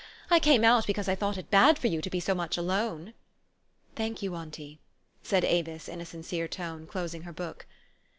I 0.31 0.39
came 0.39 0.63
out 0.63 0.87
because 0.87 1.07
I 1.07 1.13
thought 1.13 1.37
it 1.37 1.51
bad 1.51 1.77
for 1.77 1.85
you 1.85 2.01
to 2.01 2.09
be 2.09 2.19
so 2.19 2.33
much 2.33 2.57
alone."" 2.57 3.13
Thank 3.95 4.23
you, 4.23 4.33
auntie," 4.33 4.79
said 5.21 5.45
Avis 5.45 5.87
in 5.87 6.01
a 6.01 6.07
sincere 6.07 6.47
tone, 6.47 6.87
closing 6.87 7.21
her 7.21 7.33
book. 7.33 7.67